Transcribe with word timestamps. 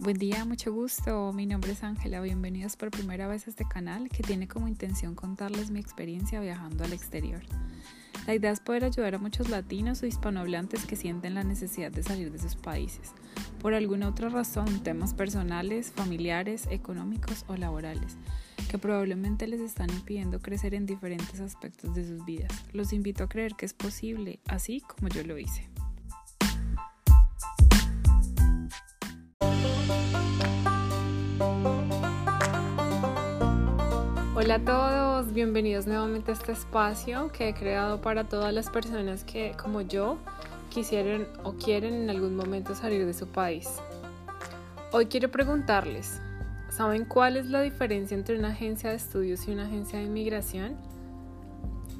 Buen 0.00 0.16
día, 0.16 0.46
mucho 0.46 0.72
gusto. 0.72 1.30
Mi 1.34 1.44
nombre 1.44 1.72
es 1.72 1.84
Ángela. 1.84 2.22
Bienvenidos 2.22 2.74
por 2.74 2.90
primera 2.90 3.28
vez 3.28 3.46
a 3.46 3.50
este 3.50 3.66
canal 3.68 4.08
que 4.08 4.22
tiene 4.22 4.48
como 4.48 4.66
intención 4.66 5.14
contarles 5.14 5.70
mi 5.70 5.78
experiencia 5.78 6.40
viajando 6.40 6.84
al 6.84 6.94
exterior. 6.94 7.42
La 8.26 8.34
idea 8.34 8.50
es 8.50 8.60
poder 8.60 8.86
ayudar 8.86 9.16
a 9.16 9.18
muchos 9.18 9.50
latinos 9.50 10.02
o 10.02 10.06
hispanohablantes 10.06 10.86
que 10.86 10.96
sienten 10.96 11.34
la 11.34 11.44
necesidad 11.44 11.92
de 11.92 12.02
salir 12.02 12.32
de 12.32 12.38
sus 12.38 12.56
países, 12.56 13.12
por 13.60 13.74
alguna 13.74 14.08
otra 14.08 14.30
razón, 14.30 14.82
temas 14.82 15.12
personales, 15.12 15.92
familiares, 15.94 16.66
económicos 16.70 17.44
o 17.46 17.56
laborales, 17.56 18.16
que 18.70 18.78
probablemente 18.78 19.46
les 19.48 19.60
están 19.60 19.90
impidiendo 19.90 20.40
crecer 20.40 20.72
en 20.72 20.86
diferentes 20.86 21.40
aspectos 21.40 21.94
de 21.94 22.08
sus 22.08 22.24
vidas. 22.24 22.50
Los 22.72 22.94
invito 22.94 23.24
a 23.24 23.28
creer 23.28 23.54
que 23.54 23.66
es 23.66 23.74
posible, 23.74 24.40
así 24.48 24.80
como 24.80 25.08
yo 25.08 25.24
lo 25.24 25.36
hice. 25.38 25.69
Hola 34.42 34.54
a 34.54 34.64
todos, 34.64 35.34
bienvenidos 35.34 35.86
nuevamente 35.86 36.30
a 36.30 36.34
este 36.34 36.52
espacio 36.52 37.30
que 37.30 37.50
he 37.50 37.54
creado 37.54 38.00
para 38.00 38.24
todas 38.24 38.54
las 38.54 38.70
personas 38.70 39.22
que, 39.22 39.52
como 39.62 39.82
yo, 39.82 40.16
quisieron 40.70 41.28
o 41.42 41.52
quieren 41.52 41.92
en 41.92 42.08
algún 42.08 42.36
momento 42.36 42.74
salir 42.74 43.04
de 43.04 43.12
su 43.12 43.26
país. 43.26 43.68
Hoy 44.92 45.06
quiero 45.06 45.30
preguntarles, 45.30 46.22
¿saben 46.70 47.04
cuál 47.04 47.36
es 47.36 47.50
la 47.50 47.60
diferencia 47.60 48.16
entre 48.16 48.38
una 48.38 48.48
agencia 48.48 48.88
de 48.88 48.96
estudios 48.96 49.46
y 49.46 49.50
una 49.50 49.66
agencia 49.66 49.98
de 49.98 50.06
inmigración? 50.06 50.78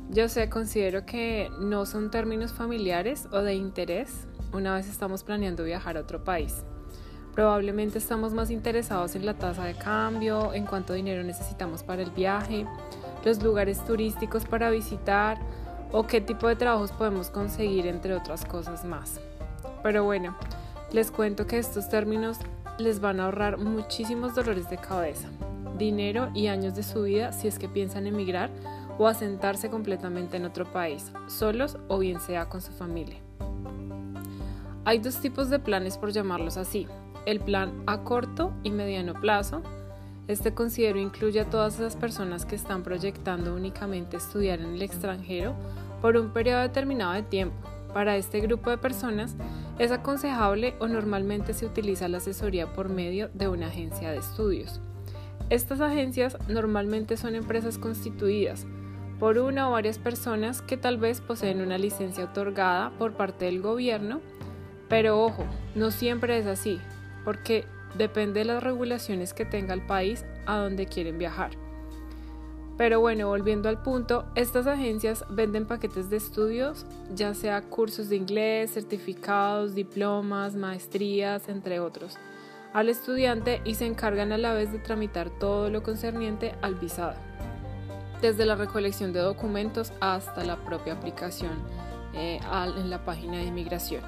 Yo 0.09 0.27
sé, 0.31 0.49
considero 0.49 1.05
que 1.05 1.51
no 1.61 1.85
son 1.85 2.11
términos 2.11 2.55
familiares 2.55 3.29
o 3.33 3.43
de 3.43 3.53
interés 3.53 4.27
una 4.55 4.77
vez 4.77 4.89
estamos 4.89 5.25
planeando 5.25 5.63
viajar 5.63 5.99
a 5.99 6.01
otro 6.01 6.25
país. 6.25 6.65
Probablemente 7.35 7.99
estamos 7.99 8.33
más 8.33 8.51
interesados 8.51 9.15
en 9.15 9.25
la 9.25 9.35
tasa 9.35 9.65
de 9.65 9.75
cambio, 9.75 10.53
en 10.53 10.67
cuánto 10.67 10.95
dinero 10.95 11.23
necesitamos 11.23 11.83
para 11.83 12.03
el 12.03 12.11
viaje, 12.11 12.67
los 13.25 13.43
lugares 13.43 13.85
turísticos 13.85 14.45
para 14.45 14.71
visitar 14.71 15.39
o 15.93 16.07
qué 16.07 16.21
tipo 16.21 16.49
de 16.49 16.57
trabajos 16.57 16.93
podemos 16.93 17.31
conseguir, 17.31 17.87
entre 17.87 18.15
otras 18.15 18.45
cosas 18.45 18.85
más. 18.85 19.21
Pero 19.83 20.05
bueno, 20.05 20.37
les 20.93 21.11
cuento 21.11 21.47
que 21.47 21.59
estos 21.59 21.89
términos 21.89 22.39
les 22.79 23.01
van 23.01 23.21
a 23.21 23.27
ahorrar 23.27 23.59
muchísimos 23.59 24.35
dolores 24.35 24.69
de 24.69 24.79
cabeza, 24.79 25.29
dinero 25.79 26.31
y 26.35 26.49
años 26.49 26.75
de 26.75 26.83
su 26.83 27.03
vida 27.03 27.33
si 27.33 27.47
es 27.47 27.59
que 27.59 27.69
piensan 27.69 28.07
emigrar 28.07 28.51
o 28.99 29.07
asentarse 29.07 29.71
completamente 29.71 30.37
en 30.37 30.45
otro 30.45 30.65
país, 30.65 31.13
solos 31.29 31.79
o 31.89 31.99
bien 31.99 32.21
sea 32.21 32.49
con 32.49 32.61
su 32.61 32.73
familia. 32.73 33.19
Hay 34.85 34.99
dos 34.99 35.21
tipos 35.21 35.49
de 35.51 35.59
planes 35.59 35.97
por 35.97 36.11
llamarlos 36.11 36.57
así, 36.57 36.87
el 37.27 37.41
plan 37.41 37.83
a 37.87 38.03
corto 38.03 38.53
y 38.63 38.71
mediano 38.71 39.15
plazo. 39.15 39.63
Este 40.29 40.55
considero 40.55 40.99
incluye 40.99 41.41
a 41.41 41.51
todas 41.51 41.75
esas 41.75 41.97
personas 41.97 42.47
que 42.47 42.55
están 42.55 42.83
proyectando 42.83 43.55
únicamente 43.55 44.17
estudiar 44.17 44.61
en 44.61 44.75
el 44.75 44.83
extranjero 44.83 45.55
por 46.01 46.17
un 46.17 46.33
periodo 46.33 46.61
determinado 46.61 47.13
de 47.15 47.23
tiempo. 47.23 47.57
Para 47.93 48.17
este 48.17 48.41
grupo 48.41 48.71
de 48.71 48.79
personas 48.79 49.35
es 49.79 49.91
aconsejable 49.91 50.75
o 50.79 50.87
normalmente 50.87 51.53
se 51.53 51.67
utiliza 51.67 52.09
la 52.09 52.19
asesoría 52.19 52.73
por 52.73 52.89
medio 52.89 53.29
de 53.35 53.49
una 53.49 53.67
agencia 53.67 54.11
de 54.11 54.19
estudios. 54.19 54.81
Estas 55.49 55.81
agencias 55.81 56.39
normalmente 56.49 57.17
son 57.17 57.35
empresas 57.35 57.79
constituidas 57.79 58.67
por 59.19 59.37
una 59.39 59.69
o 59.69 59.73
varias 59.73 59.99
personas 59.99 60.63
que 60.63 60.77
tal 60.77 60.97
vez 60.97 61.21
poseen 61.21 61.61
una 61.61 61.77
licencia 61.77 62.25
otorgada 62.25 62.91
por 62.99 63.15
parte 63.15 63.47
del 63.47 63.61
gobierno, 63.61 64.21
pero 64.89 65.21
ojo, 65.21 65.45
no 65.75 65.91
siempre 65.91 66.39
es 66.39 66.47
así 66.47 66.81
porque 67.25 67.67
depende 67.97 68.41
de 68.41 68.47
las 68.47 68.63
regulaciones 68.63 69.35
que 69.35 69.45
tenga 69.45 69.75
el 69.75 69.85
país 69.87 70.25
a 70.47 70.57
donde 70.57 70.87
quieren 70.87 71.19
viajar. 71.19 71.51
Pero 72.81 72.99
bueno, 72.99 73.29
volviendo 73.29 73.69
al 73.69 73.83
punto, 73.83 74.25
estas 74.35 74.67
agencias 74.67 75.27
venden 75.29 75.67
paquetes 75.67 76.09
de 76.09 76.17
estudios, 76.17 76.87
ya 77.15 77.35
sea 77.35 77.61
cursos 77.61 78.09
de 78.09 78.17
inglés, 78.17 78.73
certificados, 78.73 79.75
diplomas, 79.75 80.55
maestrías, 80.55 81.51
entre 81.51 81.79
otros, 81.79 82.17
al 82.73 82.89
estudiante 82.89 83.61
y 83.67 83.75
se 83.75 83.85
encargan 83.85 84.33
a 84.33 84.39
la 84.39 84.55
vez 84.55 84.73
de 84.73 84.79
tramitar 84.79 85.29
todo 85.29 85.69
lo 85.69 85.83
concerniente 85.83 86.55
al 86.63 86.77
visado, 86.77 87.17
desde 88.23 88.47
la 88.47 88.55
recolección 88.55 89.13
de 89.13 89.21
documentos 89.21 89.93
hasta 90.01 90.43
la 90.43 90.57
propia 90.57 90.95
aplicación 90.95 91.53
eh, 92.15 92.41
en 92.79 92.89
la 92.89 93.05
página 93.05 93.37
de 93.37 93.45
inmigración. 93.45 94.03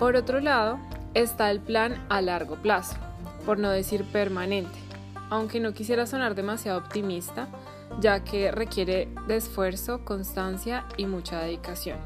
Por 0.00 0.16
otro 0.16 0.40
lado, 0.40 0.80
está 1.14 1.50
el 1.50 1.60
plan 1.60 2.04
a 2.08 2.20
largo 2.20 2.56
plazo, 2.56 2.96
por 3.44 3.58
no 3.58 3.70
decir 3.70 4.04
permanente, 4.04 4.78
aunque 5.28 5.60
no 5.60 5.72
quisiera 5.72 6.06
sonar 6.06 6.34
demasiado 6.34 6.78
optimista, 6.78 7.48
ya 8.00 8.22
que 8.24 8.52
requiere 8.52 9.08
de 9.26 9.36
esfuerzo, 9.36 10.04
constancia 10.04 10.84
y 10.96 11.06
mucha 11.06 11.40
dedicación. 11.40 11.98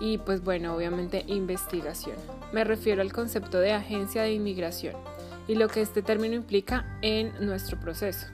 Y 0.00 0.18
pues 0.18 0.42
bueno, 0.42 0.74
obviamente 0.74 1.24
investigación. 1.26 2.16
Me 2.52 2.64
refiero 2.64 3.02
al 3.02 3.12
concepto 3.12 3.58
de 3.58 3.72
agencia 3.72 4.22
de 4.22 4.32
inmigración 4.32 4.94
y 5.48 5.54
lo 5.54 5.68
que 5.68 5.80
este 5.80 6.02
término 6.02 6.34
implica 6.34 6.98
en 7.02 7.32
nuestro 7.44 7.80
proceso. 7.80 8.26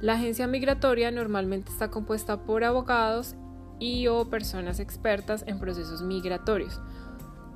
La 0.00 0.14
agencia 0.14 0.46
migratoria 0.46 1.10
normalmente 1.10 1.70
está 1.70 1.90
compuesta 1.90 2.44
por 2.44 2.64
abogados 2.64 3.34
y 3.78 4.06
o 4.08 4.28
personas 4.28 4.80
expertas 4.80 5.44
en 5.46 5.58
procesos 5.58 6.02
migratorios, 6.02 6.80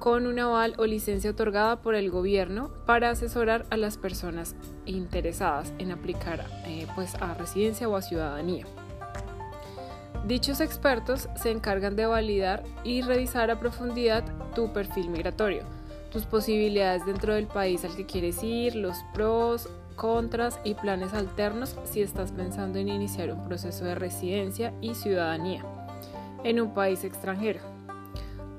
con 0.04 0.26
un 0.26 0.38
aval 0.38 0.75
o 0.76 0.84
licencia 0.84 1.31
otorgada 1.31 1.81
por 1.81 1.94
el 1.94 2.10
gobierno 2.10 2.69
para 2.84 3.09
asesorar 3.09 3.65
a 3.70 3.78
las 3.78 3.97
personas 3.97 4.54
interesadas 4.84 5.72
en 5.78 5.92
aplicar 5.92 6.44
eh, 6.66 6.87
pues 6.94 7.15
a 7.15 7.32
residencia 7.32 7.88
o 7.88 7.97
a 7.97 8.03
ciudadanía. 8.03 8.66
Dichos 10.26 10.60
expertos 10.60 11.31
se 11.37 11.50
encargan 11.50 11.97
de 11.97 12.04
validar 12.04 12.65
y 12.84 13.00
revisar 13.00 13.50
a 13.50 13.59
profundidad 13.59 14.26
tu 14.54 14.75
perfil 14.75 15.09
migratorio, 15.09 15.62
tus 16.12 16.26
posibilidades 16.26 17.06
dentro 17.06 17.32
del 17.32 17.47
país 17.47 17.82
al 17.86 17.97
que 17.97 18.04
quieres 18.04 18.42
ir, 18.42 18.76
los 18.76 18.98
pros, 19.15 19.71
contras 19.97 20.60
y 20.65 20.75
planes 20.75 21.15
alternos 21.15 21.76
si 21.84 22.03
estás 22.03 22.31
pensando 22.31 22.78
en 22.78 22.91
iniciar 22.91 23.32
un 23.32 23.48
proceso 23.48 23.86
de 23.86 23.94
residencia 23.94 24.75
y 24.82 24.97
ciudadanía 24.97 25.65
en 26.44 26.60
un 26.60 26.75
país 26.75 27.04
extranjero. 27.04 27.74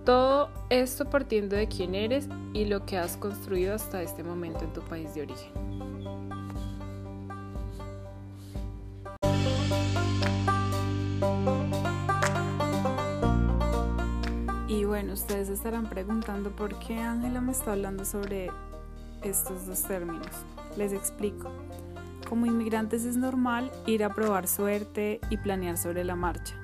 Todo 0.05 0.49
esto 0.69 1.09
partiendo 1.09 1.55
de 1.55 1.67
quién 1.67 1.95
eres 1.95 2.29
y 2.53 2.65
lo 2.65 2.85
que 2.85 2.95
has 2.95 3.17
construido 3.17 3.73
hasta 3.73 4.03
este 4.03 4.23
momento 4.23 4.63
en 4.63 4.71
tu 4.71 4.81
país 4.81 5.15
de 5.15 5.23
origen. 5.23 5.51
Y 14.67 14.83
bueno, 14.83 15.13
ustedes 15.13 15.49
estarán 15.49 15.89
preguntando 15.89 16.51
por 16.51 16.77
qué 16.77 16.99
Ángela 16.99 17.41
me 17.41 17.51
está 17.53 17.71
hablando 17.71 18.05
sobre 18.05 18.51
estos 19.23 19.65
dos 19.65 19.81
términos. 19.81 20.27
Les 20.77 20.93
explico. 20.93 21.49
Como 22.29 22.45
inmigrantes 22.45 23.05
es 23.05 23.17
normal 23.17 23.71
ir 23.87 24.03
a 24.03 24.13
probar 24.13 24.47
suerte 24.47 25.19
y 25.31 25.37
planear 25.37 25.77
sobre 25.77 26.03
la 26.03 26.15
marcha 26.15 26.55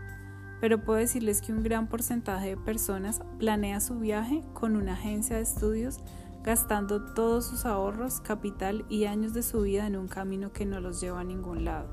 pero 0.61 0.79
puedo 0.79 0.99
decirles 0.99 1.41
que 1.41 1.51
un 1.51 1.63
gran 1.63 1.87
porcentaje 1.87 2.49
de 2.49 2.57
personas 2.57 3.21
planea 3.39 3.81
su 3.81 3.99
viaje 3.99 4.43
con 4.53 4.75
una 4.75 4.93
agencia 4.93 5.35
de 5.35 5.41
estudios 5.41 5.99
gastando 6.43 7.13
todos 7.13 7.45
sus 7.47 7.65
ahorros, 7.65 8.21
capital 8.21 8.85
y 8.87 9.05
años 9.05 9.33
de 9.33 9.43
su 9.43 9.61
vida 9.61 9.85
en 9.87 9.97
un 9.97 10.07
camino 10.07 10.53
que 10.53 10.65
no 10.65 10.79
los 10.79 11.01
lleva 11.01 11.19
a 11.19 11.23
ningún 11.23 11.65
lado, 11.65 11.87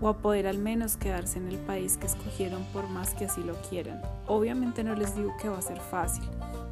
o 0.00 0.08
a 0.08 0.18
poder 0.18 0.46
al 0.46 0.58
menos 0.58 0.96
quedarse 0.96 1.38
en 1.38 1.48
el 1.48 1.58
país 1.58 1.96
que 1.96 2.06
escogieron 2.06 2.64
por 2.72 2.88
más 2.88 3.14
que 3.14 3.26
así 3.26 3.42
lo 3.42 3.54
quieran. 3.68 4.00
Obviamente 4.26 4.82
no 4.82 4.94
les 4.94 5.14
digo 5.14 5.34
que 5.40 5.48
va 5.48 5.58
a 5.58 5.62
ser 5.62 5.80
fácil, 5.80 6.24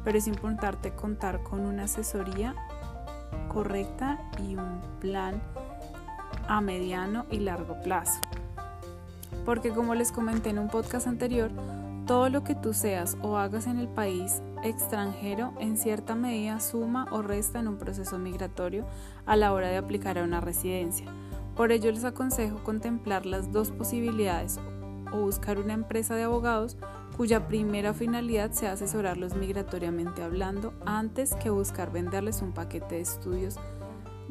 pero 0.03 0.17
es 0.17 0.27
importante 0.27 0.93
contar 0.93 1.43
con 1.43 1.61
una 1.61 1.83
asesoría 1.83 2.55
correcta 3.49 4.19
y 4.39 4.55
un 4.55 4.81
plan 4.99 5.41
a 6.47 6.59
mediano 6.61 7.25
y 7.29 7.39
largo 7.39 7.81
plazo 7.81 8.19
porque 9.45 9.69
como 9.69 9.95
les 9.95 10.11
comenté 10.11 10.49
en 10.49 10.59
un 10.59 10.69
podcast 10.69 11.07
anterior, 11.07 11.51
todo 12.05 12.29
lo 12.29 12.43
que 12.43 12.55
tú 12.55 12.73
seas 12.73 13.17
o 13.21 13.37
hagas 13.37 13.67
en 13.67 13.79
el 13.79 13.87
país 13.87 14.41
extranjero 14.63 15.53
en 15.59 15.77
cierta 15.77 16.15
medida 16.15 16.59
suma 16.59 17.07
o 17.11 17.21
resta 17.21 17.59
en 17.59 17.67
un 17.67 17.77
proceso 17.77 18.17
migratorio 18.17 18.85
a 19.25 19.35
la 19.35 19.53
hora 19.53 19.69
de 19.69 19.77
aplicar 19.77 20.17
a 20.17 20.23
una 20.23 20.41
residencia. 20.41 21.07
Por 21.55 21.71
ello 21.71 21.91
les 21.91 22.03
aconsejo 22.03 22.63
contemplar 22.63 23.25
las 23.25 23.51
dos 23.51 23.71
posibilidades 23.71 24.59
o 25.11 25.19
buscar 25.19 25.59
una 25.59 25.73
empresa 25.73 26.15
de 26.15 26.23
abogados 26.23 26.77
cuya 27.15 27.47
primera 27.47 27.93
finalidad 27.93 28.51
sea 28.51 28.73
asesorarlos 28.73 29.35
migratoriamente 29.35 30.21
hablando 30.21 30.73
antes 30.85 31.33
que 31.35 31.49
buscar 31.49 31.91
venderles 31.91 32.41
un 32.41 32.51
paquete 32.51 32.95
de 32.95 33.01
estudios 33.01 33.57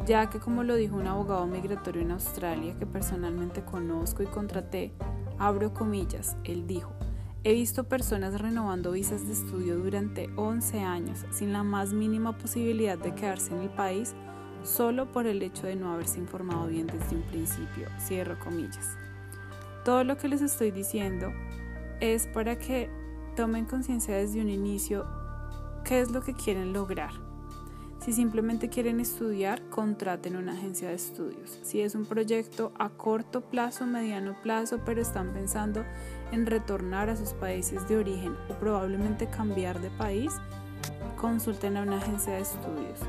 ya 0.07 0.29
que 0.29 0.41
como 0.41 0.63
lo 0.63 0.75
dijo 0.75 0.97
un 0.97 1.07
abogado 1.07 1.47
migratorio 1.47 2.03
en 2.03 2.11
Australia 2.11 2.77
que 2.79 2.87
personalmente 2.87 3.65
conozco 3.65 4.23
y 4.23 4.27
contraté, 4.27 4.93
abro 5.39 5.73
comillas, 5.73 6.37
él 6.45 6.67
dijo, 6.67 6.93
He 7.47 7.53
visto 7.53 7.85
personas 7.85 8.41
renovando 8.41 8.93
visas 8.93 9.27
de 9.27 9.35
estudio 9.35 9.77
durante 9.77 10.31
11 10.37 10.81
años 10.81 11.27
sin 11.31 11.53
la 11.53 11.63
más 11.63 11.93
mínima 11.93 12.39
posibilidad 12.39 12.97
de 12.97 13.15
quedarse 13.15 13.55
en 13.55 13.61
el 13.61 13.69
país 13.69 14.15
solo 14.63 15.13
por 15.13 15.27
el 15.27 15.43
hecho 15.43 15.67
de 15.67 15.77
no 15.77 15.93
haberse 15.93 16.19
informado 16.19 16.69
bien 16.69 16.87
desde 16.87 17.17
un 17.17 17.23
principio. 17.25 17.89
Cierro 18.01 18.39
comillas. 18.39 18.97
Todo 19.85 20.05
lo 20.05 20.17
que 20.17 20.29
les 20.29 20.41
estoy 20.41 20.71
diciendo 20.71 21.33
es 22.01 22.27
para 22.29 22.57
que 22.57 22.89
tomen 23.37 23.67
conciencia 23.67 24.17
desde 24.17 24.41
un 24.41 24.49
inicio 24.49 25.07
qué 25.85 26.01
es 26.01 26.11
lo 26.11 26.23
que 26.23 26.33
quieren 26.33 26.73
lograr. 26.73 27.24
Si 28.05 28.13
simplemente 28.13 28.69
quieren 28.69 29.01
estudiar, 29.01 29.63
contraten 29.71 30.37
una 30.37 30.53
agencia 30.53 30.89
de 30.89 30.95
estudios. 30.95 31.59
Si 31.63 31.81
es 31.81 31.95
un 31.95 32.05
proyecto 32.05 32.71
a 32.79 32.91
corto 32.91 33.41
plazo, 33.41 33.87
mediano 33.87 34.37
plazo, 34.43 34.79
pero 34.85 35.01
están 35.01 35.33
pensando 35.33 35.87
en 36.31 36.45
retornar 36.45 37.09
a 37.09 37.17
sus 37.17 37.31
países 37.31 37.89
de 37.89 37.97
origen 37.97 38.37
o 38.51 38.59
probablemente 38.59 39.27
cambiar 39.31 39.81
de 39.81 39.89
país, 39.89 40.35
consulten 41.17 41.79
a 41.79 41.83
una 41.83 41.97
agencia 41.97 42.35
de 42.35 42.43
estudios. 42.43 43.01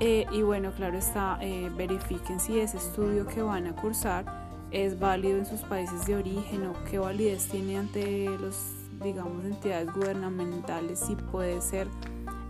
Eh, 0.00 0.26
y 0.30 0.42
bueno, 0.42 0.70
claro 0.76 0.98
está, 0.98 1.38
eh, 1.40 1.70
verifiquen 1.74 2.40
si 2.40 2.60
ese 2.60 2.76
estudio 2.76 3.26
que 3.26 3.40
van 3.40 3.66
a 3.68 3.74
cursar 3.74 4.26
es 4.70 5.00
válido 5.00 5.38
en 5.38 5.46
sus 5.46 5.60
países 5.60 6.04
de 6.04 6.16
origen 6.16 6.66
o 6.66 6.74
qué 6.90 6.98
validez 6.98 7.48
tiene 7.48 7.78
ante 7.78 8.28
los, 8.38 8.74
digamos, 9.02 9.46
entidades 9.46 9.90
gubernamentales, 9.94 10.98
si 10.98 11.16
puede 11.16 11.62
ser, 11.62 11.88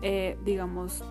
eh, 0.03 0.37
digamos, 0.45 1.05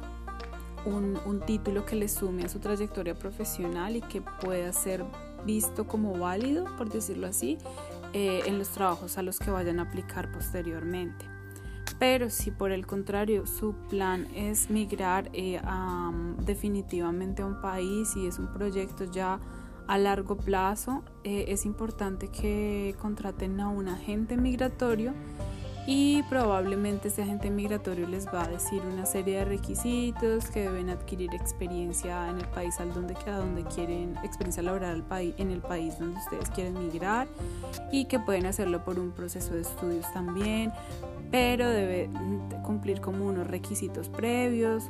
un, 0.85 1.41
título 1.45 1.85
que 1.85 1.95
le 1.95 2.07
sume 2.07 2.45
a 2.45 2.50
su 2.50 2.59
trayectoria 2.59 3.15
profesional 3.15 3.95
y 3.95 4.01
que 4.01 4.21
pueda 4.21 4.71
ser 4.74 5.03
visto 5.45 5.88
como 5.88 6.18
válido, 6.18 6.65
por 6.77 6.89
decirlo 6.89 7.27
así, 7.27 7.57
en 8.13 8.57
los 8.59 8.69
trabajos 8.69 9.18
a 9.18 9.24
los 9.24 9.39
que 9.39 9.51
vayan 9.51 9.80
a 9.80 9.83
aplicar 9.83 10.31
posteriormente. 10.31 11.33
Pero 12.00 12.30
si 12.30 12.51
por 12.51 12.71
el 12.71 12.85
contrario 12.85 13.45
su 13.45 13.75
plan 13.89 14.27
es 14.35 14.69
migrar 14.69 15.30
eh, 15.33 15.62
definitivamente 16.39 17.44
a 17.44 17.45
un 17.45 17.62
país 17.62 18.15
y 18.15 18.27
es 18.27 18.39
un 18.39 18.51
proyecto 18.51 19.06
ya 19.06 19.39
a 19.88 19.97
largo 19.97 20.38
plazo, 20.38 21.03
eh, 21.24 21.45
es 21.47 21.65
importante 21.65 22.30
que 22.30 22.95
contraten 23.00 23.59
a 23.59 23.69
un 23.69 23.88
agente 23.88 24.38
migratorio 24.38 25.13
y 25.85 26.24
probablemente 26.24 27.09
este 27.09 27.24
agente 27.24 27.50
migratorio 27.50 28.07
les 28.07 28.27
va 28.27 28.44
a 28.44 28.47
decir 28.47 28.81
una 28.81 29.06
serie 29.06 29.39
de 29.39 29.45
requisitos 29.45 30.45
que 30.45 30.62
deben 30.62 30.89
adquirir 30.89 31.33
experiencia 31.33 32.30
en 32.30 32.39
el 32.39 32.47
país 32.47 32.80
al 32.80 32.94
donde, 32.94 33.15
a 33.25 33.38
donde 33.38 33.63
quieren, 33.65 34.15
experiencia 34.24 34.63
laboral 34.63 35.03
en 35.12 35.51
el 35.51 35.59
país 35.59 36.00
donde 36.00 36.18
ustedes 36.19 36.50
quieren 36.51 36.80
migrar 36.80 37.27
y 37.91 38.06
que 38.06 38.19
pueden 38.19 38.45
hacerlo 38.45 38.83
por 38.85 38.97
un 38.97 39.12
proceso 39.12 39.53
de 39.53 39.62
estudios 39.62 40.06
también, 40.13 40.71
pero 41.31 41.68
debe 41.68 42.09
cumplir 42.63 43.01
como 43.01 43.25
unos 43.25 43.47
requisitos 43.47 44.07
previos, 44.07 44.85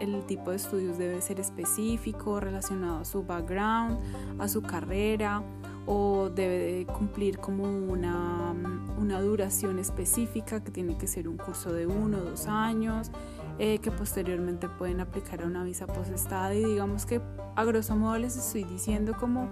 el 0.00 0.24
tipo 0.26 0.50
de 0.50 0.56
estudios 0.56 0.96
debe 0.96 1.20
ser 1.20 1.40
específico, 1.40 2.40
relacionado 2.40 3.00
a 3.00 3.04
su 3.04 3.22
background, 3.22 3.98
a 4.38 4.48
su 4.48 4.62
carrera, 4.62 5.42
o 5.86 6.30
debe 6.30 6.86
cumplir 6.86 7.38
como 7.38 7.64
una, 7.64 8.54
una, 8.98 9.20
duración 9.20 9.78
específica 9.78 10.62
que 10.62 10.70
tiene 10.70 10.96
que 10.96 11.06
ser 11.06 11.28
un 11.28 11.36
curso 11.36 11.72
de 11.72 11.86
uno 11.86 12.18
o 12.18 12.20
dos 12.20 12.46
años, 12.46 13.10
eh, 13.58 13.78
que 13.78 13.90
posteriormente 13.90 14.68
pueden 14.68 15.00
aplicar 15.00 15.42
a 15.42 15.46
una 15.46 15.64
visa 15.64 15.86
postestada 15.86 16.54
y 16.54 16.64
digamos 16.64 17.04
que 17.04 17.20
a 17.56 17.64
grosso 17.64 17.96
modo 17.96 18.16
les 18.18 18.36
estoy 18.36 18.64
diciendo 18.64 19.14
como 19.18 19.50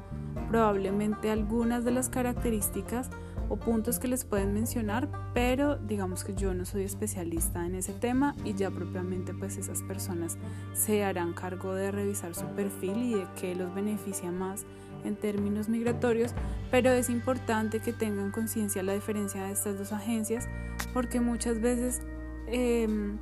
probablemente 0.48 1.30
algunas 1.30 1.84
de 1.84 1.90
las 1.90 2.08
características 2.08 3.10
o 3.50 3.56
puntos 3.56 3.99
que 3.99 4.06
les 4.06 4.25
pueden 4.25 4.55
mencionar, 4.55 5.08
pero 5.35 5.76
digamos 5.76 6.23
que 6.23 6.35
yo 6.35 6.55
no 6.55 6.64
soy 6.64 6.85
especialista 6.85 7.67
en 7.67 7.75
ese 7.75 7.93
tema 7.93 8.37
y 8.44 8.55
ya 8.55 8.70
propiamente 8.70 9.35
pues 9.35 9.56
esas 9.56 9.82
personas 9.82 10.38
se 10.73 11.02
harán 11.02 11.35
cargo 11.35 11.75
de 11.75 11.91
revisar 11.91 12.35
su 12.37 12.47
perfil 12.47 12.97
y 13.02 13.14
de 13.14 13.26
qué 13.38 13.56
los 13.56 13.75
beneficia 13.75 14.31
más 14.31 14.64
en 15.05 15.17
términos 15.17 15.69
migratorios, 15.69 16.32
pero 16.70 16.91
es 16.91 17.11
importante 17.11 17.81
que 17.81 17.93
tengan 17.93 18.31
conciencia 18.31 18.85
la 18.85 18.93
diferencia 18.93 19.43
de 19.43 19.52
estas 19.52 19.76
dos 19.79 19.93
agencias 19.93 20.49
porque 20.94 21.20
muchas 21.20 21.61
veces 21.61 22.02
em, 22.47 23.19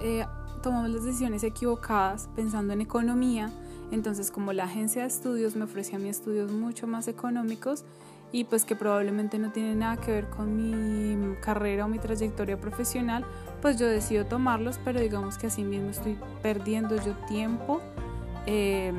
eh, 0.00 0.24
tomamos 0.62 0.88
las 0.88 1.04
decisiones 1.04 1.42
equivocadas 1.42 2.28
pensando 2.36 2.74
en 2.74 2.80
economía, 2.80 3.50
entonces 3.90 4.30
como 4.30 4.52
la 4.52 4.64
agencia 4.64 5.02
de 5.02 5.08
estudios 5.08 5.56
me 5.56 5.64
ofrece 5.64 5.96
a 5.96 5.98
mí 5.98 6.08
estudios 6.08 6.52
mucho 6.52 6.86
más 6.86 7.08
económicos 7.08 7.84
y 8.32 8.44
pues 8.44 8.64
que 8.64 8.76
probablemente 8.76 9.38
no 9.38 9.50
tienen 9.50 9.80
nada 9.80 9.96
que 9.96 10.12
ver 10.12 10.28
con 10.28 10.56
mi 10.56 11.36
carrera 11.40 11.84
o 11.84 11.88
mi 11.88 11.98
trayectoria 11.98 12.56
profesional, 12.58 13.24
pues 13.60 13.78
yo 13.78 13.86
decido 13.86 14.26
tomarlos, 14.26 14.78
pero 14.84 15.00
digamos 15.00 15.36
que 15.38 15.48
así 15.48 15.64
mismo 15.64 15.90
estoy 15.90 16.18
perdiendo 16.42 16.96
yo 17.04 17.14
tiempo 17.28 17.80
eh, 18.46 18.92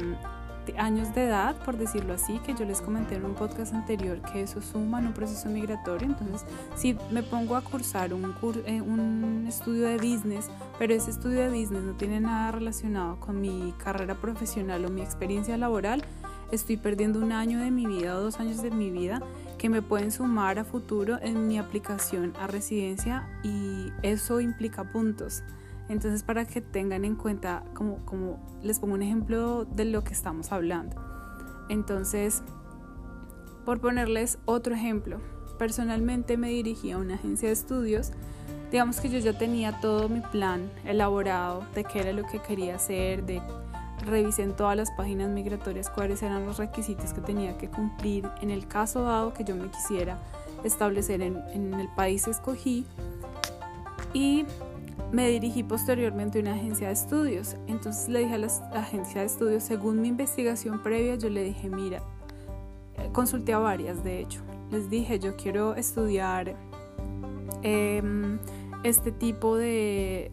años 0.77 1.13
de 1.15 1.25
edad, 1.25 1.55
por 1.63 1.77
decirlo 1.77 2.13
así, 2.13 2.39
que 2.39 2.53
yo 2.53 2.65
les 2.65 2.81
comenté 2.81 3.15
en 3.15 3.25
un 3.25 3.33
podcast 3.33 3.73
anterior 3.73 4.21
que 4.21 4.41
eso 4.43 4.61
suma 4.61 4.99
en 4.99 5.07
un 5.07 5.13
proceso 5.13 5.49
migratorio. 5.49 6.07
Entonces, 6.07 6.45
si 6.75 6.97
me 7.09 7.23
pongo 7.23 7.55
a 7.55 7.61
cursar 7.61 8.13
un, 8.13 8.35
eh, 8.65 8.81
un 8.81 9.45
estudio 9.47 9.87
de 9.87 9.97
business, 9.97 10.49
pero 10.77 10.93
ese 10.93 11.11
estudio 11.11 11.41
de 11.41 11.49
business 11.49 11.83
no 11.83 11.93
tiene 11.93 12.19
nada 12.19 12.51
relacionado 12.51 13.19
con 13.19 13.41
mi 13.41 13.73
carrera 13.83 14.15
profesional 14.15 14.85
o 14.85 14.89
mi 14.89 15.01
experiencia 15.01 15.57
laboral, 15.57 16.03
estoy 16.51 16.77
perdiendo 16.77 17.19
un 17.19 17.31
año 17.31 17.59
de 17.59 17.71
mi 17.71 17.85
vida 17.85 18.17
o 18.17 18.21
dos 18.21 18.39
años 18.39 18.61
de 18.61 18.71
mi 18.71 18.89
vida 18.91 19.21
que 19.57 19.69
me 19.69 19.81
pueden 19.81 20.11
sumar 20.11 20.59
a 20.59 20.63
futuro 20.63 21.19
en 21.21 21.47
mi 21.47 21.59
aplicación 21.59 22.33
a 22.39 22.47
residencia 22.47 23.27
y 23.43 23.91
eso 24.01 24.41
implica 24.41 24.83
puntos. 24.91 25.43
Entonces, 25.87 26.23
para 26.23 26.45
que 26.45 26.61
tengan 26.61 27.05
en 27.05 27.15
cuenta, 27.15 27.63
como, 27.73 27.97
como 28.05 28.39
les 28.63 28.79
pongo 28.79 28.93
un 28.93 29.01
ejemplo 29.01 29.65
de 29.65 29.85
lo 29.85 30.03
que 30.03 30.13
estamos 30.13 30.51
hablando. 30.51 30.95
Entonces, 31.69 32.43
por 33.65 33.79
ponerles 33.79 34.39
otro 34.45 34.73
ejemplo, 34.73 35.19
personalmente 35.59 36.37
me 36.37 36.49
dirigí 36.49 36.91
a 36.91 36.97
una 36.97 37.15
agencia 37.15 37.49
de 37.49 37.53
estudios. 37.53 38.11
Digamos 38.71 38.99
que 38.99 39.09
yo 39.09 39.19
ya 39.19 39.37
tenía 39.37 39.79
todo 39.79 40.09
mi 40.09 40.21
plan 40.21 40.71
elaborado 40.85 41.65
de 41.75 41.83
qué 41.83 41.99
era 41.99 42.13
lo 42.13 42.25
que 42.25 42.39
quería 42.39 42.75
hacer, 42.75 43.25
de 43.25 43.41
revisé 44.05 44.43
en 44.43 44.55
todas 44.55 44.75
las 44.75 44.91
páginas 44.91 45.29
migratorias 45.29 45.89
cuáles 45.89 46.21
eran 46.23 46.45
los 46.45 46.57
requisitos 46.57 47.13
que 47.13 47.21
tenía 47.21 47.57
que 47.57 47.69
cumplir 47.69 48.27
en 48.41 48.49
el 48.49 48.67
caso 48.67 49.03
dado 49.03 49.33
que 49.33 49.43
yo 49.43 49.55
me 49.55 49.69
quisiera 49.69 50.19
establecer 50.63 51.21
en, 51.21 51.73
el 51.73 51.87
país 51.95 52.25
que 52.25 52.31
escogí 52.31 52.85
y 54.13 54.45
me 55.11 55.27
dirigí 55.29 55.63
posteriormente 55.63 56.39
a 56.39 56.41
una 56.41 56.53
agencia 56.53 56.87
de 56.87 56.93
estudios. 56.93 57.55
Entonces 57.67 58.07
le 58.09 58.19
dije 58.19 58.35
a 58.35 58.37
la 58.37 58.47
agencia 58.73 59.21
de 59.21 59.27
estudios, 59.27 59.63
según 59.63 60.01
mi 60.01 60.07
investigación 60.07 60.81
previa, 60.81 61.15
yo 61.15 61.29
le 61.29 61.43
dije, 61.43 61.69
mira, 61.69 62.01
eh, 62.97 63.09
consulté 63.11 63.53
a 63.53 63.59
varias, 63.59 64.03
de 64.03 64.19
hecho. 64.19 64.41
Les 64.69 64.89
dije, 64.89 65.19
yo 65.19 65.35
quiero 65.35 65.75
estudiar 65.75 66.55
em, 67.61 68.39
este 68.83 69.11
tipo 69.11 69.57
de 69.57 70.31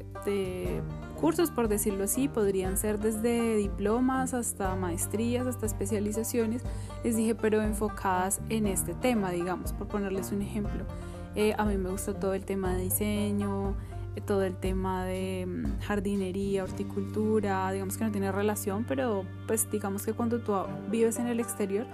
cursos, 1.20 1.50
por 1.50 1.68
decirlo 1.68 2.04
así, 2.04 2.28
podrían 2.28 2.76
ser 2.76 2.98
desde 2.98 3.56
diplomas 3.56 4.34
hasta 4.34 4.74
maestrías, 4.76 5.46
hasta 5.46 5.66
especializaciones. 5.66 6.62
Les 7.04 7.16
dije, 7.16 7.34
pero 7.34 7.60
enfocadas 7.62 8.40
en 8.48 8.66
este 8.66 8.94
tema, 8.94 9.30
digamos, 9.30 9.72
por 9.72 9.88
ponerles 9.88 10.32
un 10.32 10.42
ejemplo. 10.42 10.84
Eh, 11.34 11.54
a 11.58 11.64
mí 11.64 11.76
me 11.76 11.90
gusta 11.90 12.14
todo 12.14 12.34
el 12.34 12.44
tema 12.44 12.74
de 12.74 12.84
diseño, 12.84 13.74
todo 14.20 14.44
el 14.44 14.56
tema 14.56 15.04
de 15.04 15.46
mm, 15.46 15.80
jardinería, 15.80 16.64
horticultura, 16.64 17.70
digamos 17.72 17.96
que 17.96 18.04
no 18.04 18.10
tiene 18.10 18.32
relación, 18.32 18.84
pero 18.86 19.24
pues 19.46 19.70
digamos 19.70 20.04
que 20.04 20.12
cuando 20.12 20.40
tú 20.40 20.54
vives 20.90 21.18
en 21.18 21.26
el 21.26 21.40
exterior, 21.40 21.86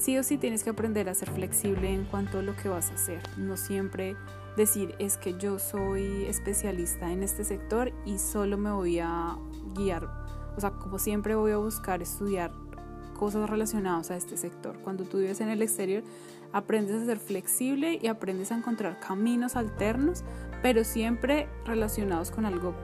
sí 0.00 0.18
o 0.18 0.22
sí 0.22 0.38
tienes 0.38 0.64
que 0.64 0.70
aprender 0.70 1.08
a 1.08 1.14
ser 1.14 1.30
flexible 1.30 1.92
en 1.92 2.04
cuanto 2.04 2.38
a 2.38 2.42
lo 2.42 2.56
que 2.56 2.68
vas 2.68 2.90
a 2.90 2.94
hacer. 2.94 3.22
No 3.36 3.56
siempre 3.56 4.16
decir 4.56 4.94
es 4.98 5.16
que 5.16 5.38
yo 5.38 5.58
soy 5.58 6.24
especialista 6.24 7.12
en 7.12 7.22
este 7.22 7.44
sector 7.44 7.92
y 8.04 8.18
solo 8.18 8.56
me 8.58 8.72
voy 8.72 8.98
a 8.98 9.36
guiar. 9.74 10.08
O 10.56 10.60
sea, 10.60 10.70
como 10.70 10.98
siempre 10.98 11.34
voy 11.34 11.52
a 11.52 11.58
buscar 11.58 12.02
estudiar 12.02 12.50
cosas 13.16 13.48
relacionadas 13.48 14.10
a 14.10 14.16
este 14.16 14.36
sector. 14.38 14.78
Cuando 14.80 15.04
tú 15.04 15.18
vives 15.18 15.42
en 15.42 15.50
el 15.50 15.60
exterior, 15.60 16.02
aprendes 16.52 17.02
a 17.02 17.04
ser 17.04 17.18
flexible 17.18 17.98
y 18.00 18.06
aprendes 18.06 18.50
a 18.50 18.56
encontrar 18.56 18.98
caminos 18.98 19.54
alternos, 19.54 20.24
pero 20.62 20.82
siempre 20.82 21.46
relacionados 21.66 22.30
con 22.30 22.46
algo 22.46 22.74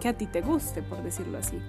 que 0.00 0.08
a 0.08 0.18
ti 0.18 0.26
te 0.26 0.42
guste, 0.42 0.82
por 0.82 1.02
decirlo 1.02 1.38
así. 1.38 1.62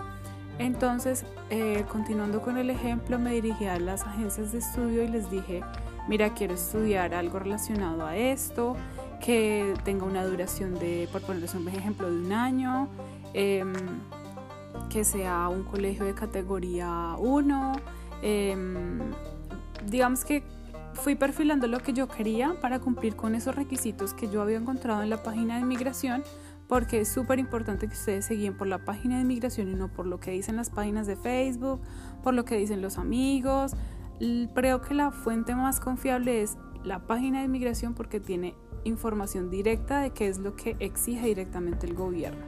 Entonces, 0.59 1.23
eh, 1.49 1.85
continuando 1.91 2.41
con 2.41 2.57
el 2.57 2.69
ejemplo, 2.69 3.19
me 3.19 3.31
dirigí 3.31 3.65
a 3.65 3.79
las 3.79 4.03
agencias 4.03 4.51
de 4.51 4.59
estudio 4.59 5.03
y 5.03 5.07
les 5.07 5.29
dije, 5.29 5.61
mira, 6.07 6.33
quiero 6.33 6.55
estudiar 6.55 7.13
algo 7.13 7.39
relacionado 7.39 8.05
a 8.05 8.15
esto, 8.15 8.75
que 9.23 9.73
tenga 9.83 10.05
una 10.05 10.25
duración 10.25 10.75
de, 10.79 11.07
por 11.11 11.21
ponerles 11.21 11.53
un 11.53 11.67
ejemplo, 11.67 12.09
de 12.09 12.17
un 12.17 12.31
año, 12.31 12.89
em, 13.33 13.73
que 14.89 15.03
sea 15.03 15.49
un 15.49 15.63
colegio 15.63 16.05
de 16.05 16.13
categoría 16.13 17.15
1, 17.19 17.73
em, 18.21 18.99
digamos 19.85 20.25
que 20.25 20.43
fui 20.93 21.15
perfilando 21.15 21.67
lo 21.67 21.79
que 21.79 21.93
yo 21.93 22.07
quería 22.07 22.55
para 22.59 22.79
cumplir 22.79 23.15
con 23.15 23.35
esos 23.35 23.55
requisitos 23.55 24.13
que 24.13 24.29
yo 24.29 24.41
había 24.41 24.57
encontrado 24.57 25.03
en 25.03 25.09
la 25.09 25.21
página 25.21 25.55
de 25.55 25.61
inmigración, 25.61 26.23
porque 26.67 27.01
es 27.01 27.09
súper 27.09 27.39
importante 27.39 27.87
que 27.87 27.93
ustedes 27.93 28.25
se 28.25 28.35
guíen 28.35 28.55
por 28.55 28.67
la 28.67 28.79
página 28.79 29.15
de 29.15 29.21
inmigración 29.21 29.69
y 29.69 29.75
no 29.75 29.87
por 29.87 30.05
lo 30.05 30.19
que 30.19 30.31
dicen 30.31 30.57
las 30.57 30.69
páginas 30.69 31.07
de 31.07 31.15
Facebook, 31.15 31.81
por 32.23 32.33
lo 32.33 32.45
que 32.45 32.57
dicen 32.57 32.81
los 32.81 32.97
amigos. 32.97 33.73
Creo 34.53 34.81
que 34.81 34.93
la 34.93 35.11
fuente 35.11 35.55
más 35.55 35.79
confiable 35.79 36.41
es 36.41 36.57
la 36.83 36.99
página 36.99 37.39
de 37.39 37.45
inmigración 37.45 37.93
porque 37.93 38.19
tiene 38.19 38.55
información 38.83 39.49
directa 39.49 40.01
de 40.01 40.11
qué 40.11 40.27
es 40.27 40.39
lo 40.39 40.55
que 40.55 40.75
exige 40.79 41.27
directamente 41.27 41.85
el 41.87 41.93
gobierno. 41.93 42.45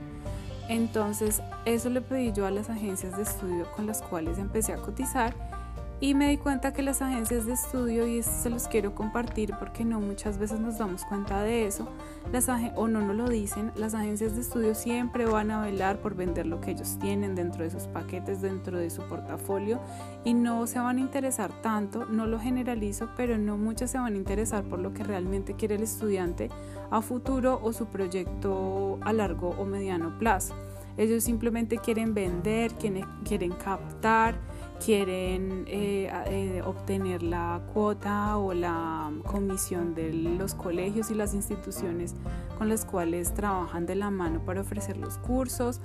Entonces, 0.67 1.41
eso 1.65 1.89
le 1.89 2.01
pedí 2.01 2.31
yo 2.31 2.45
a 2.45 2.51
las 2.51 2.69
agencias 2.69 3.17
de 3.17 3.23
estudio 3.23 3.65
con 3.75 3.88
las 3.88 4.01
cuales 4.01 4.38
empecé 4.38 4.73
a 4.73 4.77
cotizar 4.77 5.58
y 6.01 6.13
me 6.13 6.29
di 6.29 6.38
cuenta 6.38 6.72
que 6.72 6.82
las 6.82 7.01
agencias 7.01 7.46
de 7.46 7.53
estudio, 7.53 8.08
y 8.08 8.20
esto 8.20 8.32
se 8.44 8.50
los 8.50 8.68
quiero 8.68 8.96
compartir 8.96 9.53
porque 9.60 9.84
no 9.84 10.00
muchas 10.00 10.38
veces 10.38 10.60
nos 10.60 10.77
damos 10.77 11.03
cuenta 11.03 11.41
de 11.44 11.68
eso, 11.68 11.89
las 12.32 12.48
o 12.75 12.88
no 12.88 13.01
nos 13.01 13.15
lo 13.15 13.27
dicen, 13.27 13.72
las 13.75 13.94
agencias 13.94 14.36
de 14.36 14.41
estudio 14.41 14.75
siempre 14.75 15.25
van 15.25 15.51
a 15.51 15.62
velar 15.62 16.00
por 16.00 16.15
vender 16.15 16.46
lo 16.48 16.62
que 16.62 16.72
ellos 16.72 16.98
tienen 17.00 17.36
dentro 17.36 17.63
de 17.63 17.70
sus 17.70 17.84
paquetes, 17.84 18.41
dentro 18.41 18.77
de 18.77 18.89
su 18.89 19.01
portafolio, 19.03 19.79
y 20.24 20.34
no 20.34 20.68
se 20.68 20.79
van 20.79 20.98
a 20.98 21.01
interesar 21.01 21.51
tanto, 21.62 22.06
no 22.06 22.27
lo 22.27 22.39
generalizo, 22.39 23.10
pero 23.18 23.38
no 23.38 23.58
muchas 23.58 23.91
se 23.91 23.98
van 23.98 24.13
a 24.13 24.18
interesar 24.18 24.63
por 24.63 24.79
lo 24.79 24.94
que 24.94 25.03
realmente 25.03 25.56
quiere 25.56 25.75
el 25.75 25.84
estudiante 25.84 26.50
a 26.91 27.01
futuro 27.01 27.60
o 27.62 27.74
su 27.74 27.88
proyecto 27.88 29.00
a 29.01 29.12
largo 29.12 29.50
o 29.58 29.65
mediano 29.65 30.18
plazo. 30.18 30.56
Ellos 30.98 31.24
simplemente 31.24 31.77
quieren 31.77 32.13
vender, 32.13 32.74
quieren, 32.74 33.06
quieren 33.24 33.53
captar, 33.53 34.36
quieren 34.83 35.65
eh, 35.67 36.09
eh, 36.27 36.62
obtener 36.65 37.21
la 37.24 37.62
cuota 37.74 38.38
o 38.38 38.53
la 38.53 39.12
comisión 39.25 39.93
de 39.93 40.13
los 40.13 40.55
colegios 40.55 41.12
y 41.12 41.15
las 41.15 41.33
instituciones 41.33 42.15
con 42.57 42.69
las 42.69 42.86
cuales 42.86 43.33
trabajan 43.33 43.86
de 43.86 43.95
la 43.95 44.09
mano 44.09 44.43
para 44.45 44.62
ofrecer 44.62 44.98
los 44.98 45.17
cursos. 45.17 45.81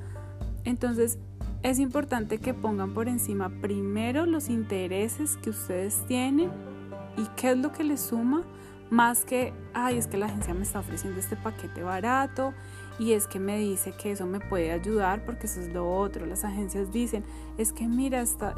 Entonces, 0.64 1.18
es 1.62 1.78
importante 1.78 2.38
que 2.38 2.54
pongan 2.54 2.94
por 2.94 3.08
encima 3.08 3.50
primero 3.60 4.26
los 4.26 4.48
intereses 4.48 5.36
que 5.38 5.50
ustedes 5.50 6.04
tienen 6.06 6.50
y 7.16 7.26
qué 7.36 7.52
es 7.52 7.58
lo 7.58 7.72
que 7.72 7.84
les 7.84 8.00
suma, 8.00 8.42
más 8.90 9.24
que, 9.24 9.52
ay, 9.72 9.98
es 9.98 10.06
que 10.06 10.18
la 10.18 10.26
agencia 10.26 10.54
me 10.54 10.62
está 10.62 10.80
ofreciendo 10.80 11.18
este 11.18 11.36
paquete 11.36 11.82
barato 11.82 12.52
y 12.98 13.12
es 13.12 13.26
que 13.26 13.40
me 13.40 13.58
dice 13.58 13.92
que 13.92 14.12
eso 14.12 14.26
me 14.26 14.40
puede 14.40 14.70
ayudar 14.70 15.24
porque 15.24 15.46
eso 15.46 15.60
es 15.60 15.72
lo 15.72 15.90
otro. 15.92 16.26
Las 16.26 16.44
agencias 16.44 16.92
dicen, 16.92 17.24
es 17.58 17.72
que 17.72 17.88
mira, 17.88 18.20
esta, 18.20 18.54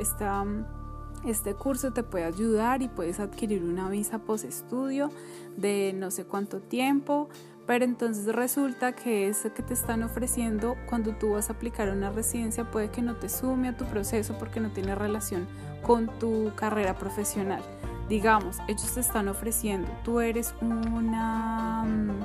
este 1.24 1.54
curso 1.54 1.92
te 1.92 2.02
puede 2.02 2.24
ayudar 2.24 2.82
y 2.82 2.88
puedes 2.88 3.18
adquirir 3.18 3.62
una 3.62 3.88
visa 3.88 4.18
post 4.18 4.44
estudio 4.44 5.10
de 5.56 5.94
no 5.96 6.10
sé 6.10 6.24
cuánto 6.24 6.60
tiempo, 6.60 7.28
pero 7.66 7.84
entonces 7.84 8.26
resulta 8.26 8.92
que 8.92 9.28
eso 9.28 9.52
que 9.54 9.62
te 9.62 9.74
están 9.74 10.02
ofreciendo 10.02 10.76
cuando 10.88 11.12
tú 11.12 11.30
vas 11.32 11.48
a 11.48 11.54
aplicar 11.54 11.90
una 11.90 12.10
residencia 12.10 12.70
puede 12.70 12.90
que 12.90 13.02
no 13.02 13.16
te 13.16 13.28
sume 13.28 13.68
a 13.68 13.76
tu 13.76 13.86
proceso 13.86 14.36
porque 14.38 14.60
no 14.60 14.70
tiene 14.70 14.94
relación 14.94 15.48
con 15.82 16.06
tu 16.18 16.52
carrera 16.54 16.94
profesional. 16.94 17.62
Digamos, 18.08 18.58
ellos 18.68 18.94
te 18.94 19.00
están 19.00 19.26
ofreciendo, 19.26 19.88
tú 20.04 20.20
eres 20.20 20.54
una 20.60 21.82
mm, 21.84 22.20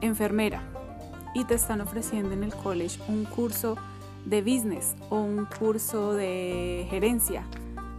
enfermera 0.00 0.62
y 1.34 1.44
te 1.44 1.54
están 1.54 1.80
ofreciendo 1.80 2.32
en 2.32 2.44
el 2.44 2.54
college 2.54 3.00
un 3.08 3.24
curso 3.24 3.76
de 4.24 4.40
business 4.40 4.94
o 5.10 5.20
un 5.20 5.46
curso 5.46 6.14
de 6.14 6.86
gerencia, 6.88 7.44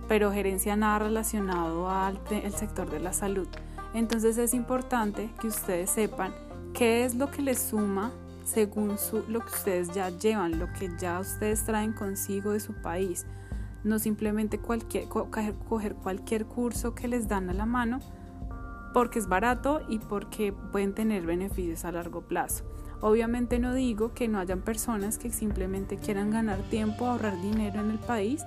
pero 0.07 0.31
gerencia 0.31 0.75
nada 0.75 0.99
relacionado 0.99 1.89
al 1.89 2.19
el 2.31 2.53
sector 2.53 2.89
de 2.89 2.99
la 2.99 3.13
salud. 3.13 3.47
Entonces 3.93 4.37
es 4.37 4.53
importante 4.53 5.29
que 5.39 5.47
ustedes 5.47 5.89
sepan 5.89 6.33
qué 6.73 7.05
es 7.05 7.15
lo 7.15 7.29
que 7.29 7.41
les 7.41 7.59
suma 7.59 8.11
según 8.43 8.95
lo 9.27 9.39
que 9.39 9.51
ustedes 9.51 9.93
ya 9.93 10.09
llevan, 10.09 10.59
lo 10.59 10.71
que 10.73 10.91
ya 10.97 11.19
ustedes 11.19 11.65
traen 11.65 11.93
consigo 11.93 12.51
de 12.51 12.59
su 12.59 12.73
país. 12.73 13.25
No 13.83 13.99
simplemente 13.99 14.59
cualquier, 14.59 15.07
coger 15.07 15.95
cualquier 15.95 16.45
curso 16.45 16.95
que 16.95 17.07
les 17.07 17.27
dan 17.27 17.49
a 17.49 17.53
la 17.53 17.65
mano 17.65 17.99
porque 18.93 19.19
es 19.19 19.27
barato 19.27 19.81
y 19.89 19.99
porque 19.99 20.53
pueden 20.71 20.93
tener 20.93 21.25
beneficios 21.25 21.85
a 21.85 21.91
largo 21.91 22.21
plazo. 22.21 22.63
Obviamente 23.01 23.59
no 23.59 23.73
digo 23.73 24.13
que 24.13 24.27
no 24.27 24.39
hayan 24.39 24.61
personas 24.61 25.17
que 25.17 25.31
simplemente 25.31 25.97
quieran 25.97 26.31
ganar 26.31 26.59
tiempo, 26.69 27.05
ahorrar 27.05 27.39
dinero 27.41 27.81
en 27.81 27.91
el 27.91 27.99
país 27.99 28.43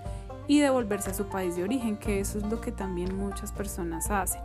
y 0.47 0.61
devolverse 0.61 1.11
a 1.11 1.15
su 1.15 1.27
país 1.27 1.57
de 1.57 1.65
origen, 1.65 1.97
que 1.97 2.21
eso 2.21 2.39
es 2.39 2.45
lo 2.45 2.61
que 2.61 2.73
también 2.73 3.17
muchas 3.17 3.53
personas 3.53 4.11
hacen. 4.11 4.41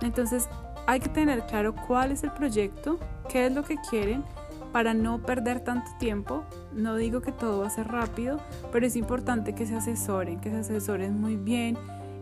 Entonces 0.00 0.48
hay 0.86 1.00
que 1.00 1.08
tener 1.08 1.42
claro 1.46 1.74
cuál 1.86 2.12
es 2.12 2.24
el 2.24 2.32
proyecto, 2.32 2.98
qué 3.28 3.46
es 3.46 3.54
lo 3.54 3.62
que 3.62 3.76
quieren 3.90 4.24
para 4.72 4.92
no 4.92 5.20
perder 5.22 5.60
tanto 5.60 5.90
tiempo. 5.98 6.44
No 6.72 6.96
digo 6.96 7.20
que 7.20 7.30
todo 7.30 7.60
va 7.60 7.68
a 7.68 7.70
ser 7.70 7.88
rápido, 7.88 8.40
pero 8.72 8.86
es 8.86 8.96
importante 8.96 9.54
que 9.54 9.66
se 9.66 9.76
asesoren, 9.76 10.40
que 10.40 10.50
se 10.50 10.56
asesoren 10.58 11.20
muy 11.20 11.36
bien 11.36 11.78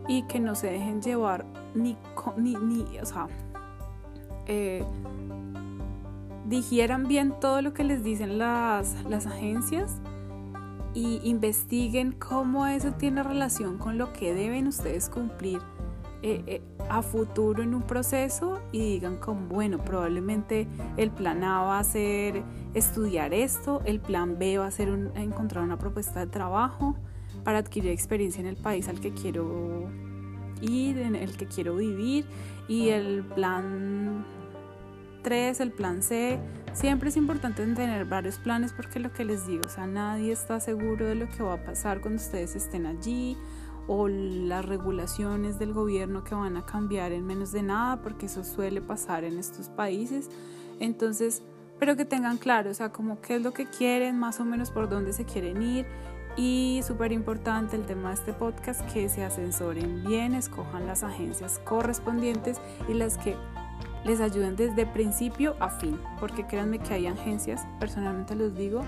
y 0.07 0.23
que 0.27 0.39
no 0.39 0.53
se 0.53 0.67
dejen 0.67 1.01
llevar 1.01 1.45
ni, 1.73 1.97
ni, 2.37 2.55
ni 2.55 2.99
o 2.99 3.05
sea, 3.05 3.27
eh, 4.45 4.83
digieran 6.45 7.07
bien 7.07 7.33
todo 7.39 7.61
lo 7.61 7.73
que 7.73 7.83
les 7.83 8.03
dicen 8.03 8.37
las, 8.37 9.03
las 9.05 9.25
agencias 9.25 10.01
y 10.93 11.19
investiguen 11.23 12.11
cómo 12.11 12.67
eso 12.67 12.91
tiene 12.93 13.23
relación 13.23 13.77
con 13.77 13.97
lo 13.97 14.13
que 14.13 14.33
deben 14.33 14.67
ustedes 14.67 15.09
cumplir 15.09 15.59
eh, 16.21 16.43
eh, 16.47 16.61
a 16.89 17.01
futuro 17.01 17.63
en 17.63 17.73
un 17.73 17.81
proceso 17.81 18.61
y 18.71 18.79
digan 18.79 19.17
como, 19.17 19.47
bueno, 19.47 19.83
probablemente 19.83 20.67
el 20.95 21.11
plan 21.11 21.43
A 21.43 21.63
va 21.63 21.79
a 21.79 21.83
ser 21.83 22.43
estudiar 22.73 23.33
esto, 23.33 23.81
el 23.85 23.99
plan 23.99 24.37
B 24.37 24.57
va 24.57 24.67
a 24.67 24.71
ser 24.71 24.87
encontrar 25.15 25.63
una 25.63 25.77
propuesta 25.77 26.21
de 26.21 26.27
trabajo 26.27 26.95
para 27.43 27.57
adquirir 27.57 27.91
experiencia 27.91 28.39
en 28.39 28.47
el 28.47 28.55
país 28.55 28.87
al 28.87 29.01
que 29.01 29.13
quiero 29.13 29.89
ir, 30.61 30.97
en 30.99 31.15
el 31.15 31.35
que 31.35 31.45
quiero 31.45 31.75
vivir 31.75 32.25
y 32.69 32.89
el 32.89 33.25
plan 33.25 34.25
3, 35.23 35.59
el 35.61 35.71
plan 35.71 36.03
C. 36.03 36.39
Siempre 36.73 37.09
es 37.09 37.17
importante 37.17 37.65
tener 37.65 38.05
varios 38.05 38.37
planes 38.37 38.73
porque 38.73 38.99
lo 38.99 39.11
que 39.13 39.25
les 39.25 39.47
digo, 39.47 39.63
o 39.65 39.69
sea, 39.69 39.87
nadie 39.87 40.31
está 40.31 40.59
seguro 40.59 41.05
de 41.05 41.15
lo 41.15 41.29
que 41.29 41.43
va 41.43 41.53
a 41.53 41.65
pasar 41.65 42.01
cuando 42.01 42.21
ustedes 42.21 42.55
estén 42.55 42.85
allí 42.85 43.37
o 43.87 44.07
las 44.07 44.65
regulaciones 44.65 45.59
del 45.59 45.73
gobierno 45.73 46.23
que 46.23 46.35
van 46.35 46.57
a 46.57 46.65
cambiar 46.65 47.11
en 47.11 47.25
menos 47.25 47.51
de 47.51 47.63
nada, 47.63 48.01
porque 48.01 48.27
eso 48.27 48.43
suele 48.43 48.81
pasar 48.81 49.23
en 49.23 49.37
estos 49.37 49.69
países. 49.69 50.29
Entonces, 50.79 51.43
pero 51.79 51.95
que 51.95 52.05
tengan 52.05 52.37
claro, 52.37 52.71
o 52.71 52.73
sea, 52.73 52.91
como 52.91 53.21
qué 53.21 53.35
es 53.35 53.41
lo 53.41 53.51
que 53.51 53.65
quieren, 53.65 54.17
más 54.17 54.39
o 54.39 54.45
menos 54.45 54.71
por 54.71 54.89
dónde 54.89 55.13
se 55.13 55.25
quieren 55.25 55.61
ir. 55.61 55.85
Y 56.35 56.81
súper 56.87 57.11
importante 57.11 57.75
el 57.75 57.85
tema 57.85 58.09
de 58.09 58.15
este 58.15 58.33
podcast, 58.33 58.81
que 58.91 59.07
se 59.07 59.23
asesoren 59.23 60.03
bien, 60.03 60.33
escojan 60.33 60.87
las 60.87 61.03
agencias 61.03 61.59
correspondientes 61.63 62.59
y 62.89 62.93
las 62.93 63.17
que 63.17 63.35
les 64.05 64.19
ayuden 64.21 64.55
desde 64.55 64.85
principio 64.85 65.55
a 65.59 65.69
fin, 65.69 65.99
porque 66.19 66.45
créanme 66.45 66.79
que 66.79 66.93
hay 66.93 67.07
agencias, 67.07 67.65
personalmente 67.79 68.35
los 68.35 68.55
digo, 68.55 68.81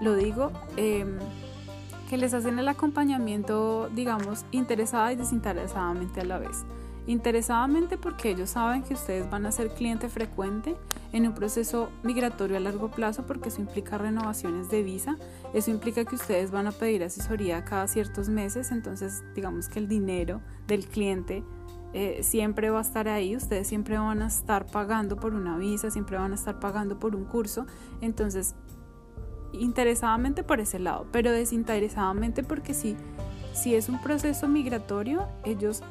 lo 0.00 0.14
digo, 0.14 0.50
em, 0.76 1.18
que 2.08 2.18
les 2.18 2.34
hacen 2.34 2.58
el 2.58 2.68
acompañamiento, 2.68 3.88
digamos, 3.94 4.44
interesada 4.50 5.12
y 5.12 5.16
desinteresadamente 5.16 6.20
a 6.20 6.24
la 6.24 6.38
vez. 6.38 6.64
Interesadamente 7.06 7.98
porque 7.98 8.30
ellos 8.30 8.50
saben 8.50 8.82
que 8.82 8.94
ustedes 8.94 9.28
van 9.28 9.44
a 9.46 9.50
ser 9.50 9.70
cliente 9.70 10.08
frecuente 10.08 10.76
en 11.12 11.26
un 11.26 11.34
proceso 11.34 11.90
migratorio 12.04 12.56
a 12.56 12.60
largo 12.60 12.90
plazo 12.90 13.26
porque 13.26 13.48
eso 13.48 13.60
implica 13.60 13.98
renovaciones 13.98 14.70
de 14.70 14.84
visa, 14.84 15.16
eso 15.52 15.70
implica 15.72 16.04
que 16.04 16.14
ustedes 16.14 16.52
van 16.52 16.68
a 16.68 16.72
pedir 16.72 17.02
asesoría 17.02 17.64
cada 17.64 17.88
ciertos 17.88 18.28
meses, 18.28 18.70
entonces 18.70 19.24
digamos 19.34 19.68
que 19.68 19.80
el 19.80 19.88
dinero 19.88 20.40
del 20.68 20.86
cliente 20.86 21.42
eh, 21.94 22.20
siempre 22.22 22.70
va 22.70 22.78
a 22.78 22.82
estar 22.82 23.08
ahí, 23.08 23.36
ustedes 23.36 23.66
siempre 23.66 23.98
van 23.98 24.22
a 24.22 24.26
estar 24.26 24.66
pagando 24.66 25.16
por 25.16 25.34
una 25.34 25.58
visa, 25.58 25.90
siempre 25.90 26.16
van 26.16 26.32
a 26.32 26.34
estar 26.34 26.58
pagando 26.58 26.98
por 26.98 27.14
un 27.14 27.24
curso, 27.24 27.66
entonces 28.00 28.54
interesadamente 29.52 30.42
por 30.42 30.60
ese 30.60 30.78
lado, 30.78 31.06
pero 31.12 31.30
desinteresadamente 31.30 32.42
porque 32.42 32.72
si, 32.72 32.96
si 33.52 33.74
es 33.74 33.88
un 33.88 34.00
proceso 34.00 34.48
migratorio, 34.48 35.28
ellos 35.44 35.82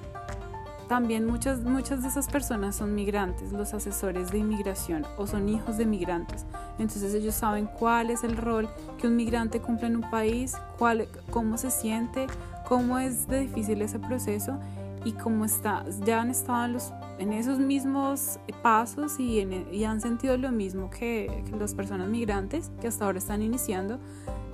también 0.91 1.25
muchas, 1.25 1.61
muchas 1.61 2.01
de 2.01 2.09
esas 2.09 2.27
personas 2.27 2.75
son 2.75 2.93
migrantes, 2.95 3.53
los 3.53 3.73
asesores 3.73 4.29
de 4.31 4.39
inmigración 4.39 5.05
o 5.17 5.25
son 5.25 5.47
hijos 5.47 5.77
de 5.77 5.85
migrantes. 5.85 6.45
Entonces 6.79 7.13
ellos 7.13 7.33
saben 7.33 7.67
cuál 7.67 8.09
es 8.09 8.25
el 8.25 8.35
rol 8.35 8.67
que 8.97 9.07
un 9.07 9.15
migrante 9.15 9.61
cumple 9.61 9.87
en 9.87 9.95
un 9.95 10.09
país, 10.09 10.53
cuál, 10.77 11.07
cómo 11.29 11.57
se 11.57 11.71
siente, 11.71 12.27
cómo 12.67 12.99
es 12.99 13.25
de 13.29 13.39
difícil 13.39 13.81
ese 13.81 13.99
proceso 13.99 14.59
y 15.03 15.13
como 15.13 15.45
está, 15.45 15.83
ya 16.05 16.21
han 16.21 16.29
estado 16.29 16.65
en, 16.65 16.73
los, 16.73 16.93
en 17.17 17.33
esos 17.33 17.59
mismos 17.59 18.39
pasos 18.61 19.19
y, 19.19 19.39
y 19.71 19.83
han 19.83 19.99
sentido 19.99 20.37
lo 20.37 20.51
mismo 20.51 20.89
que, 20.89 21.43
las 21.57 21.73
personas 21.73 22.07
migrantes 22.09 22.71
que 22.79 22.87
hasta 22.87 23.05
ahora 23.05 23.17
están 23.17 23.41
iniciando, 23.41 23.99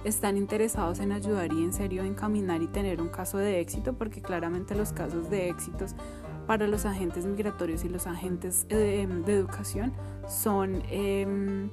están 0.03 0.37
interesados 0.37 0.99
en 0.99 1.11
ayudar 1.11 1.51
y 1.51 1.63
en 1.63 1.73
serio 1.73 2.03
encaminar 2.03 2.61
y 2.61 2.67
tener 2.67 3.01
un 3.01 3.09
caso 3.09 3.37
de 3.37 3.59
éxito, 3.59 3.93
porque 3.93 4.21
claramente 4.21 4.75
los 4.75 4.93
casos 4.93 5.29
de 5.29 5.49
éxitos 5.49 5.95
para 6.45 6.65
los 6.67 6.85
agentes 6.85 7.25
migratorios 7.25 7.83
y 7.83 7.89
los 7.89 8.07
agentes 8.07 8.65
eh, 8.69 9.05
de 9.25 9.33
educación 9.33 9.91
son, 10.27 10.81
em, 10.89 11.69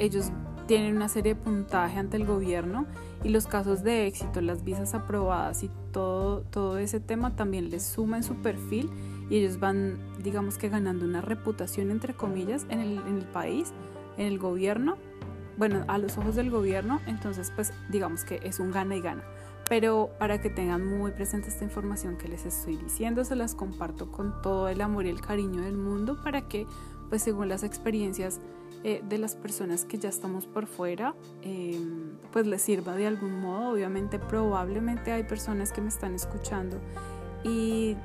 ellos 0.00 0.32
tienen 0.66 0.96
una 0.96 1.08
serie 1.08 1.34
de 1.34 1.40
puntaje 1.40 1.98
ante 1.98 2.16
el 2.16 2.26
gobierno 2.26 2.86
y 3.22 3.28
los 3.28 3.46
casos 3.46 3.84
de 3.84 4.08
éxito, 4.08 4.40
las 4.40 4.64
visas 4.64 4.94
aprobadas 4.94 5.62
y 5.62 5.70
todo, 5.94 6.40
todo 6.50 6.76
ese 6.76 7.00
tema 7.00 7.36
también 7.36 7.70
les 7.70 7.84
suma 7.84 8.18
en 8.18 8.24
su 8.24 8.34
perfil 8.34 8.90
y 9.30 9.38
ellos 9.38 9.58
van, 9.60 9.96
digamos 10.22 10.58
que 10.58 10.68
ganando 10.68 11.06
una 11.06 11.22
reputación, 11.22 11.90
entre 11.90 12.12
comillas, 12.12 12.66
en 12.68 12.80
el, 12.80 12.98
en 12.98 13.18
el 13.18 13.24
país, 13.24 13.72
en 14.18 14.26
el 14.26 14.38
gobierno, 14.38 14.98
bueno, 15.56 15.84
a 15.86 15.96
los 15.96 16.18
ojos 16.18 16.34
del 16.34 16.50
gobierno, 16.50 17.00
entonces 17.06 17.52
pues 17.54 17.72
digamos 17.90 18.24
que 18.24 18.40
es 18.42 18.58
un 18.58 18.72
gana 18.72 18.96
y 18.96 19.00
gana. 19.00 19.22
Pero 19.68 20.10
para 20.18 20.42
que 20.42 20.50
tengan 20.50 20.84
muy 20.84 21.12
presente 21.12 21.48
esta 21.48 21.64
información 21.64 22.18
que 22.18 22.28
les 22.28 22.44
estoy 22.44 22.76
diciendo, 22.76 23.24
se 23.24 23.36
las 23.36 23.54
comparto 23.54 24.10
con 24.10 24.42
todo 24.42 24.68
el 24.68 24.80
amor 24.82 25.06
y 25.06 25.10
el 25.10 25.20
cariño 25.22 25.62
del 25.62 25.76
mundo 25.78 26.20
para 26.22 26.48
que, 26.48 26.66
pues 27.08 27.22
según 27.22 27.48
las 27.48 27.62
experiencias 27.62 28.40
eh, 28.86 29.02
de 29.02 29.16
las 29.16 29.34
personas 29.34 29.86
que 29.86 29.96
ya 29.96 30.10
estamos 30.10 30.44
por 30.44 30.66
fuera, 30.66 31.14
eh, 31.40 31.80
pues 32.32 32.46
les 32.46 32.60
sirva 32.60 32.94
de 32.94 33.06
algún 33.06 33.40
modo. 33.40 33.72
Obviamente, 33.72 34.18
probablemente 34.18 35.10
hay 35.10 35.22
personas 35.22 35.72
que 35.72 35.80
me 35.80 35.88
están 35.88 36.14
escuchando 36.14 36.78
y 37.42 37.96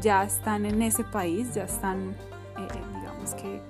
ya 0.00 0.24
están 0.24 0.64
en 0.64 0.80
ese 0.80 1.04
país, 1.04 1.52
ya 1.54 1.64
están, 1.64 2.16
eh, 2.56 2.68
digamos 2.94 3.34
que, 3.34 3.60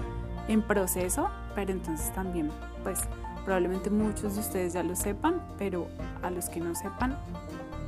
en 0.46 0.62
proceso, 0.62 1.28
pero 1.56 1.72
entonces 1.72 2.14
también, 2.14 2.50
pues 2.84 3.00
probablemente 3.44 3.90
muchos 3.90 4.34
de 4.34 4.40
ustedes 4.40 4.72
ya 4.72 4.84
lo 4.84 4.94
sepan, 4.94 5.42
pero 5.58 5.88
a 6.22 6.30
los 6.30 6.48
que 6.48 6.60
no 6.60 6.76
sepan, 6.76 7.18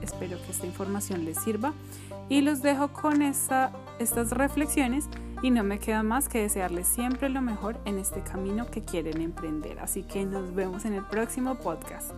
espero 0.02 0.37
que 0.45 0.50
esta 0.50 0.66
información 0.66 1.25
les 1.25 1.38
sirva. 1.38 1.75
Y 2.28 2.40
los 2.40 2.61
dejo 2.61 2.88
con 2.88 3.23
esta, 3.23 3.71
estas 4.00 4.33
reflexiones 4.33 5.09
y 5.44 5.50
no 5.50 5.62
me 5.62 5.78
queda 5.78 6.02
más 6.02 6.30
que 6.30 6.40
desearles 6.40 6.86
siempre 6.86 7.28
lo 7.28 7.42
mejor 7.42 7.78
en 7.84 7.98
este 7.98 8.22
camino 8.22 8.66
que 8.70 8.82
quieren 8.82 9.20
emprender. 9.20 9.78
Así 9.78 10.02
que 10.02 10.24
nos 10.24 10.54
vemos 10.54 10.86
en 10.86 10.94
el 10.94 11.04
próximo 11.04 11.56
podcast. 11.56 12.12